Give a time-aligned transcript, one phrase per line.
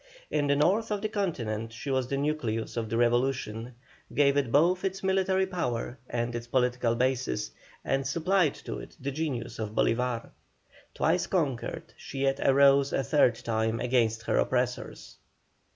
[0.31, 3.75] In the North of the Continent she was the nucleus of the revolution,
[4.15, 7.51] gave it both its military power and its political basis,
[7.85, 10.31] and supplied to it the genius of Bolívar.
[10.95, 15.17] Twice conquered, she yet arose a third time against her oppressors.